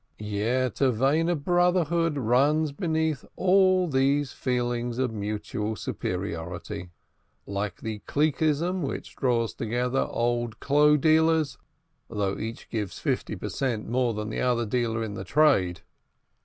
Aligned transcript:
Yet 0.17 0.81
a 0.81 0.91
vein 0.91 1.29
of 1.29 1.43
brotherhood 1.45 2.17
runs 2.17 2.71
beneath 2.71 3.23
all 3.35 3.87
these 3.87 4.31
feelings 4.33 4.97
of 4.97 5.13
mutual 5.13 5.75
superiority; 5.75 6.89
like 7.45 7.81
the 7.81 7.99
cliqueism 8.07 8.81
which 8.81 9.15
draws 9.15 9.53
together 9.53 10.07
old 10.09 10.59
clo' 10.59 10.97
dealers, 10.97 11.59
though 12.09 12.39
each 12.39 12.67
gives 12.71 12.97
fifty 12.97 13.35
per 13.35 13.49
cent, 13.49 13.87
more 13.87 14.15
than 14.15 14.33
any 14.33 14.41
other 14.41 14.65
dealer 14.65 15.03
in 15.03 15.13
the 15.13 15.23
trade. 15.23 15.81